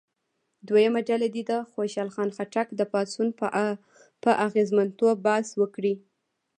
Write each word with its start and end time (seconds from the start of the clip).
دویمه 0.67 1.01
ډله 1.09 1.27
دې 1.35 1.43
د 1.49 1.51
خوشحال 1.71 2.09
خان 2.15 2.29
خټک 2.37 2.67
د 2.75 2.81
پاڅون 2.91 3.27
په 4.23 4.31
اغېزمنتوب 4.45 5.15
بحث 5.27 5.49
وکړي. 5.61 5.93